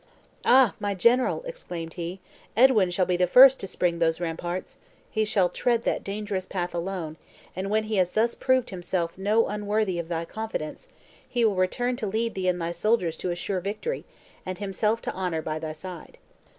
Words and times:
"Ah! 0.45 0.73
my 0.79 0.95
general," 0.95 1.43
exclaimed 1.45 1.93
he, 1.93 2.19
"Edwin 2.57 2.89
shall 2.89 3.05
be 3.05 3.17
the 3.17 3.27
first 3.27 3.59
to 3.59 3.67
spring 3.67 3.99
those 3.99 4.19
ramparts; 4.19 4.77
he 5.11 5.23
shall 5.25 5.47
tread 5.47 5.83
that 5.83 6.03
dangerous 6.03 6.47
path 6.47 6.73
alone; 6.73 7.17
and 7.55 7.69
when 7.69 7.83
he 7.83 7.97
has 7.97 8.13
thus 8.13 8.33
proved 8.33 8.71
himself 8.71 9.15
no 9.15 9.45
unworthy 9.45 9.99
of 9.99 10.07
thy 10.07 10.25
confidence, 10.25 10.87
he 11.29 11.45
will 11.45 11.53
return 11.53 11.97
to 11.97 12.07
lead 12.07 12.33
thee 12.33 12.47
and 12.47 12.59
thy 12.59 12.71
soldiers 12.71 13.15
to 13.17 13.29
a 13.29 13.35
sure 13.35 13.59
victory, 13.59 14.03
and 14.43 14.57
himself 14.57 15.03
to 15.03 15.13
honor 15.13 15.43
by 15.43 15.59
thy 15.59 15.71
side!" 15.71 16.17